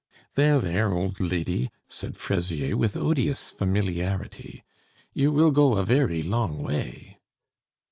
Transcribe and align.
"There, 0.33 0.57
there, 0.57 0.91
old 0.91 1.19
lady," 1.19 1.69
said 1.87 2.17
Fraisier, 2.17 2.75
with 2.75 2.97
odious 2.97 3.51
familiarity, 3.51 4.63
"you 5.13 5.31
will 5.31 5.51
go 5.51 5.75
a 5.75 5.83
very 5.83 6.23
long 6.23 6.63
way! 6.63 7.19